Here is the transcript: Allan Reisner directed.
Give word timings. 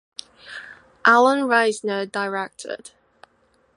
Allan 1.05 1.41
Reisner 1.41 2.07
directed. 2.11 2.89